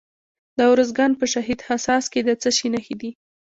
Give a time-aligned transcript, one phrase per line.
[0.57, 3.11] د ارزګان په شهید حساس کې د څه شي نښې دي؟